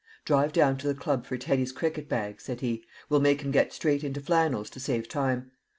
"Drive 0.25 0.51
down 0.51 0.79
to 0.79 0.87
the 0.87 0.95
club 0.95 1.27
for 1.27 1.37
Teddy's 1.37 1.71
cricket 1.71 2.09
bag," 2.09 2.41
said 2.41 2.61
he; 2.61 2.83
"we'll 3.07 3.19
make 3.19 3.41
him 3.41 3.51
get 3.51 3.71
straight 3.71 4.03
into 4.03 4.19
flannels 4.19 4.71
to 4.71 4.79
save 4.79 5.07
time. 5.07 5.51